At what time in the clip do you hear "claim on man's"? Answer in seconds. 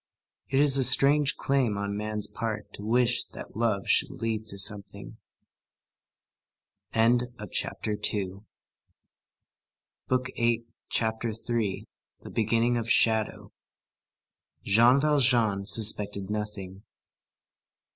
1.37-2.25